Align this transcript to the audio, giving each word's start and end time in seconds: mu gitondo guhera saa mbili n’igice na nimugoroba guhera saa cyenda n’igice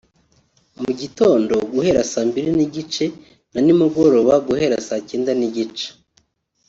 mu 0.81 0.91
gitondo 0.99 1.53
guhera 1.71 2.01
saa 2.11 2.25
mbili 2.29 2.51
n’igice 2.57 3.05
na 3.53 3.59
nimugoroba 3.65 4.33
guhera 4.47 4.77
saa 4.87 5.01
cyenda 5.09 5.31
n’igice 5.39 5.87